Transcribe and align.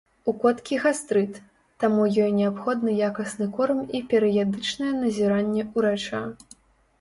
У 0.31 0.33
коткі 0.43 0.77
гастрыт, 0.83 1.35
таму 1.83 2.05
ёй 2.23 2.31
неабходны 2.37 2.95
якасны 3.09 3.47
корм 3.59 3.85
і 3.99 4.03
перыядычнае 4.15 4.91
назіранне 5.03 5.63
ўрача. 5.77 6.23